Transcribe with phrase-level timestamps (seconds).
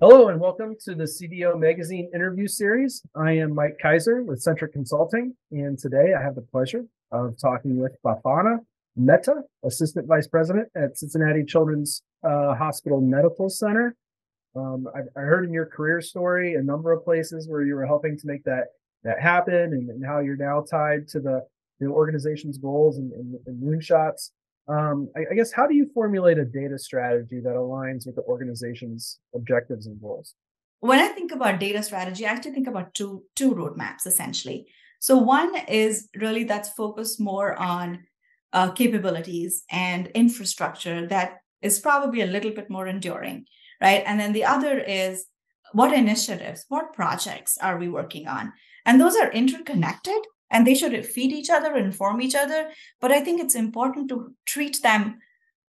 [0.00, 3.02] Hello and welcome to the CDO Magazine interview series.
[3.16, 7.80] I am Mike Kaiser with Centric Consulting, and today I have the pleasure of talking
[7.80, 8.58] with Bhavna
[8.94, 13.96] Mehta, Assistant Vice President at Cincinnati Children's uh, Hospital Medical Center.
[14.54, 17.84] Um, I, I, heard in your career story a number of places where you were
[17.84, 18.66] helping to make that
[19.02, 21.44] that happen, and, and how you're now tied to the,
[21.80, 24.30] the organization's goals and, and, and moonshots.
[24.68, 28.22] Um, I, I, guess how do you formulate a data strategy that aligns with the
[28.22, 30.34] organization's objectives and goals?
[30.80, 34.66] When I think about data strategy, I actually think about two two roadmaps essentially.
[35.00, 38.04] So one is really that's focused more on
[38.52, 43.46] uh, capabilities and infrastructure that is probably a little bit more enduring,
[43.80, 44.02] right?
[44.06, 45.26] And then the other is
[45.72, 48.52] what initiatives, what projects are we working on?
[48.86, 52.70] And those are interconnected and they should feed each other inform each other.
[53.00, 55.18] But i think it's important to treat them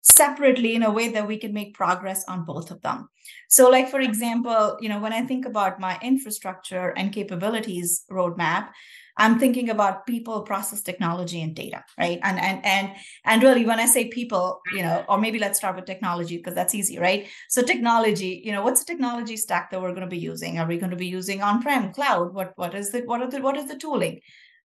[0.02, 3.08] separately in a way that we can make progress on both of them.
[3.48, 8.70] So like for example you know when i think about my infrastructure and capabilities roadmap
[9.16, 12.18] i'm thinking about people process technology and data right?
[12.24, 12.90] And and and
[13.24, 16.54] and really when i say people you know or maybe let's start with technology because
[16.54, 17.28] that's easy right?
[17.48, 20.58] So technology you know what's the technology stack that we're going to be using?
[20.58, 22.34] Are we going to be using on prem cloud?
[22.34, 24.20] What what is the what are the what is the tooling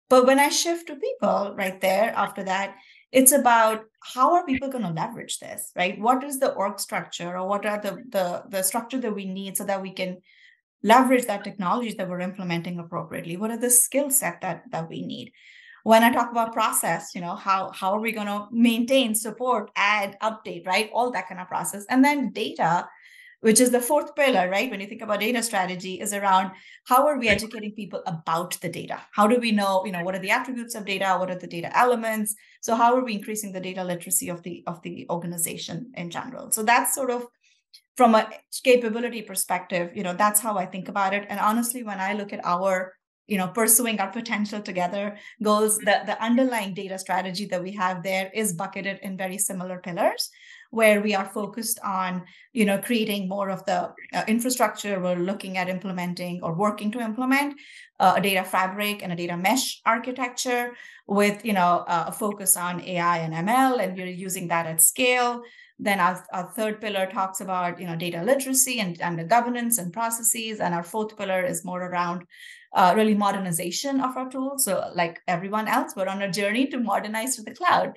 [0.10, 2.76] but when I shift to people right there after that,
[3.12, 6.00] it's about how are people going to leverage this, right?
[6.00, 9.58] What is the org structure or what are the, the, the structure that we need
[9.58, 10.18] so that we can
[10.84, 13.38] leverage that technology that we're implementing appropriately?
[13.38, 15.32] What are the skill set that, that we need?
[15.84, 19.72] When I talk about process, you know, how, how are we going to maintain, support,
[19.78, 20.90] add, update, right?
[20.94, 21.86] All that kind of process.
[21.90, 22.90] And then data,
[23.42, 24.70] which is the fourth pillar, right?
[24.70, 26.52] When you think about data strategy, is around
[26.86, 29.00] how are we educating people about the data?
[29.12, 31.16] How do we know, you know, what are the attributes of data?
[31.20, 32.36] What are the data elements?
[32.62, 36.52] So how are we increasing the data literacy of the of the organization in general?
[36.52, 37.28] So that's sort of
[37.96, 38.30] from a
[38.64, 41.26] capability perspective, you know, that's how I think about it.
[41.30, 42.94] And honestly, when I look at our
[43.28, 45.86] you know pursuing our potential together goals mm-hmm.
[45.86, 50.30] the, the underlying data strategy that we have there is bucketed in very similar pillars
[50.72, 52.23] where we are focused on
[52.54, 55.00] you know creating more of the uh, infrastructure.
[55.00, 57.55] We're looking at implementing or working to implement
[58.00, 60.73] uh, a data fabric and a data mesh architecture
[61.08, 64.82] with you know uh, a focus on ai and ml and we're using that at
[64.82, 65.42] scale.
[65.80, 69.78] Then our, our third pillar talks about you know data literacy and, and the governance
[69.78, 70.60] and processes.
[70.60, 72.23] And our fourth pillar is more around
[72.73, 74.66] uh, really modernization of our tools.
[74.66, 77.94] So like everyone else we're on a journey to modernize to the cloud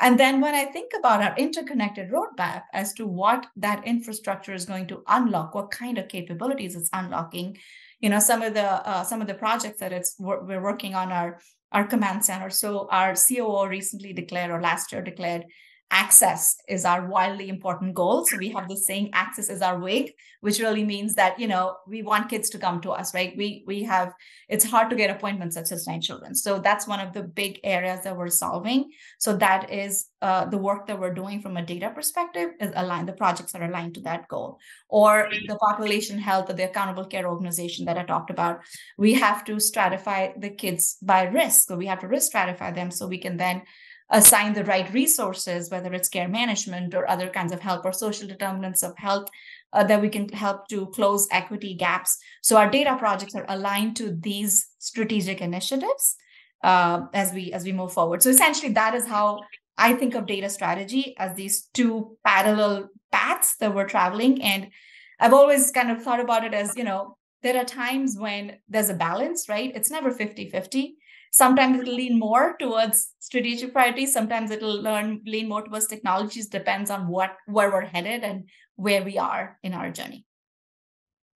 [0.00, 4.66] and then when I think about our interconnected roadmap as to what that infrastructure is
[4.66, 7.56] going to unlock, what kind of capabilities it's unlocking,
[8.00, 11.12] you know, some of the uh, some of the projects that it's we're working on
[11.12, 11.40] our
[11.70, 12.50] our command center.
[12.50, 15.44] So our COO recently declared, or last year declared,
[15.90, 18.26] access is our wildly important goal.
[18.26, 21.76] So we have this saying, access is our wig, which really means that, you know,
[21.86, 23.32] we want kids to come to us, right?
[23.36, 24.12] We we have,
[24.48, 26.34] it's hard to get appointments at Cincinnati Children.
[26.34, 28.90] So that's one of the big areas that we're solving.
[29.18, 33.08] So that is uh, the work that we're doing from a data perspective is aligned,
[33.08, 34.58] the projects are aligned to that goal.
[34.88, 38.60] Or the population health or the accountable care organization that I talked about,
[38.98, 41.68] we have to stratify the kids by risk.
[41.68, 43.62] So we have to risk stratify them so we can then
[44.10, 48.28] assign the right resources, whether it's care management or other kinds of help or social
[48.28, 49.28] determinants of health,
[49.72, 52.18] uh, that we can help to close equity gaps.
[52.42, 56.16] So our data projects are aligned to these strategic initiatives
[56.62, 58.22] uh, as we as we move forward.
[58.22, 59.40] So essentially, that is how
[59.76, 64.42] I think of data strategy as these two parallel paths that we're traveling.
[64.42, 64.70] And
[65.18, 68.88] I've always kind of thought about it as, you know, there are times when there's
[68.88, 69.72] a balance, right?
[69.74, 70.96] It's never 50 50
[71.34, 74.12] sometimes it'll lean more towards strategic priorities.
[74.12, 76.46] Sometimes it'll learn lean more towards technologies.
[76.46, 80.24] Depends on what where we're headed and where we are in our journey.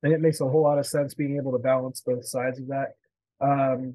[0.04, 2.68] And it makes a whole lot of sense being able to balance both sides of
[2.68, 2.90] that.
[3.40, 3.94] Um,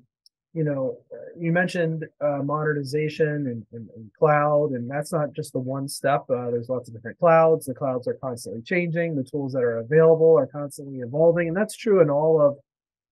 [0.54, 0.98] you know
[1.38, 6.22] you mentioned uh, modernization and, and, and, cloud and that's not just the one step
[6.30, 7.66] uh, there's lots of different clouds.
[7.66, 9.16] The clouds are constantly changing.
[9.16, 12.58] The tools that are available are constantly evolving and that's true in all of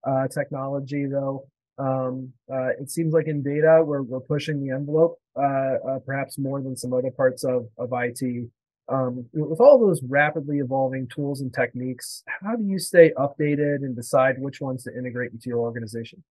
[0.03, 1.47] uh, technology though
[1.81, 5.42] um, uh, it seems like in data, we're, we're pushing the envelope, uh,
[5.88, 8.50] uh, perhaps more than some other parts of, of IT.
[8.88, 13.95] Um, with all those rapidly evolving tools and techniques, how do you stay updated and
[13.95, 16.24] decide which ones to integrate into your organization?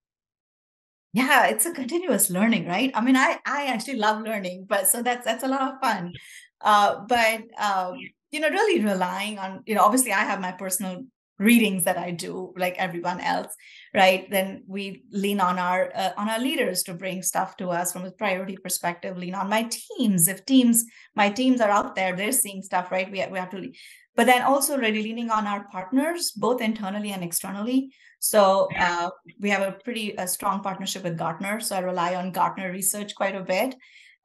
[1.13, 2.93] Yeah, it's a continuous learning, right?
[2.95, 6.13] I mean, I I actually love learning, but so that's that's a lot of fun.
[6.61, 7.99] Uh, but um,
[8.31, 11.03] you know, really relying on you know, obviously, I have my personal
[11.41, 13.53] readings that I do, like everyone else,
[13.95, 14.31] right?
[14.31, 18.05] Then we lean on our uh, on our leaders to bring stuff to us from
[18.05, 19.17] a priority perspective.
[19.17, 20.29] Lean on my teams.
[20.29, 20.85] If teams,
[21.17, 23.11] my teams are out there, they're seeing stuff, right?
[23.11, 23.73] We we have to
[24.17, 27.93] but then also really leaning on our partners, both internally and externally.
[28.19, 29.09] So uh,
[29.41, 31.61] we have a pretty a strong partnership with Gartner.
[31.61, 33.75] So I rely on Gartner research quite a bit.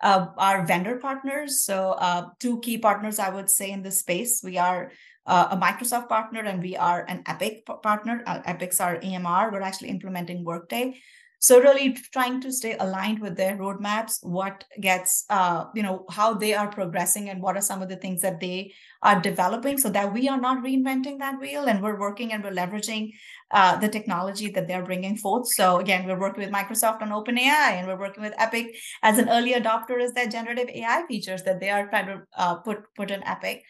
[0.01, 1.61] Uh, our vendor partners.
[1.61, 4.41] So uh, two key partners, I would say, in this space.
[4.43, 4.91] We are
[5.25, 8.23] uh, a Microsoft partner and we are an Epic partner.
[8.25, 9.51] Uh, Epic's our EMR.
[9.51, 11.01] We're actually implementing Workday.
[11.39, 16.33] So really trying to stay aligned with their roadmaps, what gets, uh, you know, how
[16.33, 18.73] they are progressing and what are some of the things that they
[19.03, 22.49] are developing so that we are not reinventing that wheel and we're working and we're
[22.49, 23.11] leveraging
[23.51, 25.47] uh, the technology that they're bringing forth.
[25.49, 29.29] So again, we're working with Microsoft on OpenAI and we're working with Epic as an
[29.29, 33.11] early adopter as their generative AI features that they are trying to uh, put, put
[33.11, 33.63] in Epic.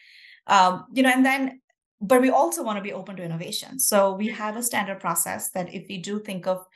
[0.46, 1.60] Um, you know, and then
[2.00, 3.78] but we also want to be open to innovation.
[3.78, 6.66] So we have a standard process that if we do think of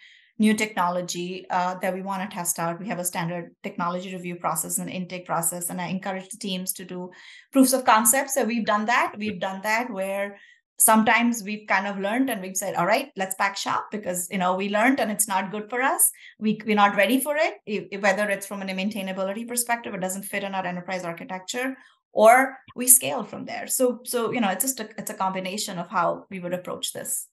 [0.41, 2.81] new technology uh, that we want to test out.
[2.81, 6.73] We have a standard technology review process and intake process, and I encourage the teams
[6.73, 7.11] to do
[7.53, 8.31] proofs of concept.
[8.31, 9.15] So we've done that.
[9.19, 10.39] We've done that where
[10.81, 14.39] sometimes we've kind of learned and we've said, all right, let's pack shop because you
[14.39, 16.11] know we learned and it's not good for us.
[16.41, 17.55] We we're not ready for it.
[17.67, 21.77] If, whether it's from an maintainability perspective, it doesn't fit in our enterprise architecture,
[22.13, 23.67] or we scale from there.
[23.67, 26.93] So so you know it's just a, it's a combination of how we would approach
[26.93, 27.29] this.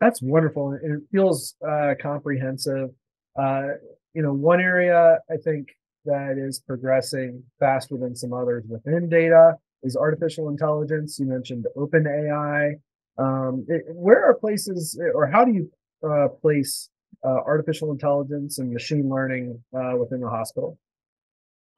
[0.00, 0.74] That's wonderful.
[0.74, 2.90] It feels uh, comprehensive.
[3.38, 3.68] Uh,
[4.12, 5.68] you know, one area I think
[6.04, 11.18] that is progressing faster than some others within data is artificial intelligence.
[11.18, 12.74] You mentioned OpenAI.
[13.16, 15.70] Um, it, where are places, or how do you
[16.08, 16.90] uh, place
[17.24, 20.78] uh, artificial intelligence and machine learning uh, within the hospital?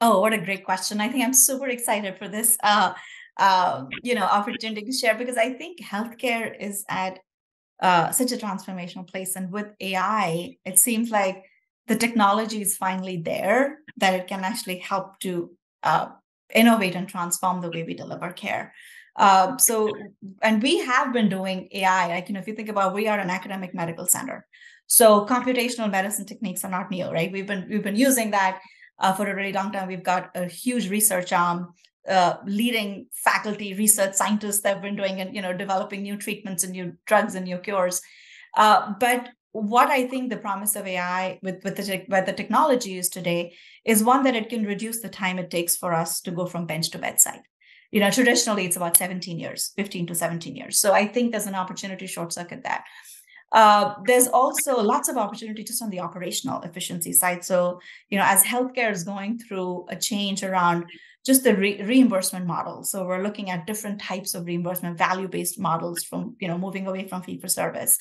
[0.00, 1.00] Oh, what a great question!
[1.00, 2.92] I think I'm super excited for this, uh,
[3.36, 7.18] uh, you know, opportunity to share because I think healthcare is at
[7.80, 9.36] uh, such a transformational place.
[9.36, 11.44] And with AI, it seems like
[11.86, 15.50] the technology is finally there that it can actually help to
[16.54, 18.72] innovate and transform the way we deliver care.
[19.16, 19.90] Uh, so,
[20.42, 22.08] and we have been doing AI.
[22.08, 24.46] Like, you know, if you think about, we are an academic medical center,
[24.86, 27.32] so computational medicine techniques are not new, right?
[27.32, 28.60] We've been we've been using that
[28.98, 29.88] uh, for a really long time.
[29.88, 31.72] We've got a huge research arm
[32.08, 36.62] uh, leading faculty research scientists that have been doing and you know developing new treatments
[36.62, 38.00] and new drugs and new cures
[38.56, 39.28] uh, but
[39.62, 43.54] what i think the promise of ai with with the with the technology is today
[43.84, 46.66] is one that it can reduce the time it takes for us to go from
[46.66, 47.42] bench to bedside
[47.90, 51.46] you know traditionally it's about 17 years 15 to 17 years so i think there's
[51.46, 52.84] an opportunity to short circuit that
[53.52, 57.44] uh, there's also lots of opportunity just on the operational efficiency side.
[57.44, 57.80] So,
[58.10, 60.86] you know, as healthcare is going through a change around
[61.24, 62.84] just the re- reimbursement model.
[62.84, 67.08] So we're looking at different types of reimbursement, value-based models from you know moving away
[67.08, 67.98] from fee for service.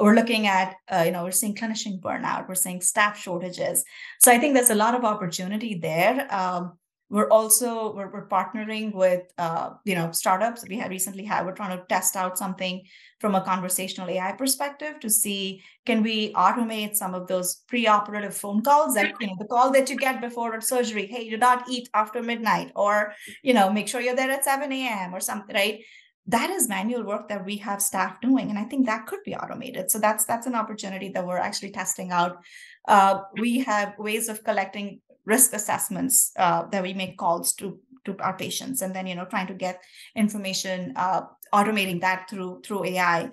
[0.00, 3.84] We're looking at uh, you know we're seeing clinician burnout, we're seeing staff shortages.
[4.20, 6.26] So I think there's a lot of opportunity there.
[6.34, 6.78] Um,
[7.10, 11.52] we're also we're, we're partnering with uh, you know startups we had recently had we're
[11.52, 12.82] trying to test out something
[13.18, 18.62] from a conversational ai perspective to see can we automate some of those pre-operative phone
[18.62, 21.88] calls that you know the call that you get before surgery hey do not eat
[21.94, 23.12] after midnight or
[23.42, 25.80] you know make sure you're there at 7 a.m or something right
[26.28, 29.34] that is manual work that we have staff doing and i think that could be
[29.34, 29.90] automated.
[29.90, 32.44] So that's that's an opportunity that we're actually testing out.
[32.86, 38.16] Uh, we have ways of collecting risk assessments uh, that we make calls to to
[38.20, 39.82] our patients and then you know trying to get
[40.14, 43.30] information uh, automating that through through ai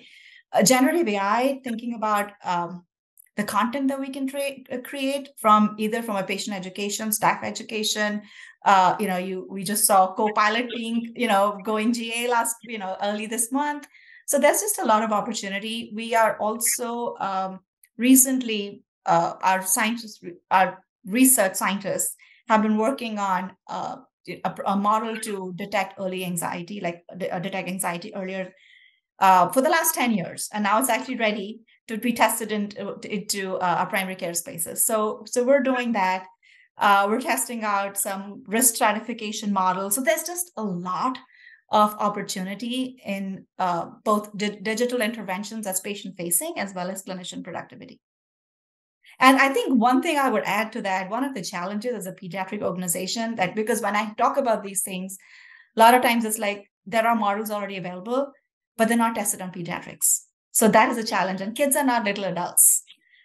[0.53, 2.83] uh, generative ai thinking about um,
[3.37, 7.43] the content that we can tra- uh, create from either from a patient education staff
[7.43, 8.21] education
[8.65, 12.77] uh, you know you we just saw copilot being you know going ga last you
[12.77, 13.87] know early this month.
[14.27, 15.91] So there's just a lot of opportunity.
[15.93, 17.59] We are also um,
[17.97, 22.15] recently uh, our scientists our research scientists
[22.47, 27.67] have been working on uh, a, a, model to detect early anxiety, like uh, detect
[27.67, 28.53] anxiety earlier
[29.19, 30.49] uh, for the last 10 years.
[30.51, 34.85] And now it's actually ready to be tested into, into uh, our primary care spaces.
[34.85, 36.25] So, so we're doing that.
[36.77, 39.95] Uh, we're testing out some risk stratification models.
[39.95, 41.17] So there's just a lot
[41.69, 47.43] of opportunity in uh, both di- digital interventions as patient facing as well as clinician
[47.43, 47.99] productivity.
[49.19, 52.05] And I think one thing I would add to that, one of the challenges as
[52.05, 55.17] a pediatric organization, that because when I talk about these things,
[55.75, 58.31] a lot of times it's like there are models already available,
[58.77, 60.24] but they're not tested on pediatrics.
[60.55, 61.41] So that is a challenge.
[61.41, 62.83] And kids are not little adults.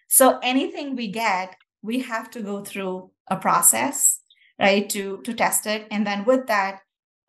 [0.09, 4.19] So anything we get, we have to go through a process,
[4.59, 5.87] right, to, to test it.
[5.93, 6.81] And then with that,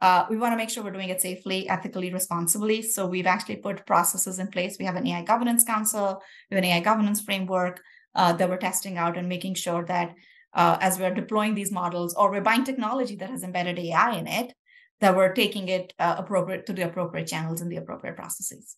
[0.01, 2.81] uh, we want to make sure we're doing it safely, ethically, responsibly.
[2.81, 4.77] So we've actually put processes in place.
[4.79, 7.83] We have an AI governance council, we have an AI governance framework
[8.15, 10.15] uh, that we're testing out and making sure that
[10.55, 14.25] uh, as we're deploying these models or we're buying technology that has embedded AI in
[14.25, 14.55] it,
[14.99, 18.77] that we're taking it uh, appropriate to the appropriate channels and the appropriate processes.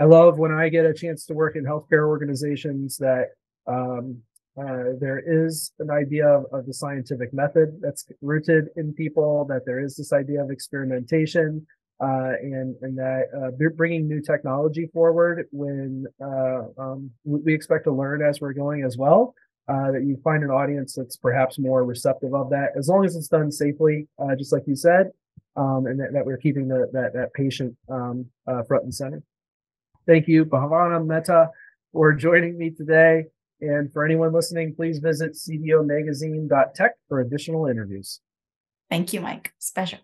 [0.00, 3.28] I love when I get a chance to work in healthcare organizations that
[3.66, 4.18] um,
[4.58, 9.64] uh, there is an idea of, of, the scientific method that's rooted in people, that
[9.64, 11.66] there is this idea of experimentation,
[12.02, 17.92] uh, and, and that uh, bringing new technology forward when uh, um, we expect to
[17.92, 19.34] learn as we're going as well.
[19.68, 23.14] Uh, that you find an audience that's perhaps more receptive of that, as long as
[23.14, 25.12] it's done safely, uh, just like you said,
[25.54, 28.26] um, and that, that, we're keeping the, that that patient um,
[28.66, 29.22] front and center.
[30.06, 31.50] Thank you, Bhavna Mehta,
[31.92, 33.24] for joining me today.
[33.60, 38.20] And for anyone listening, please visit cdomagazine.tech for additional interviews.
[38.90, 39.54] Thank you, Mike.
[39.58, 40.00] Special.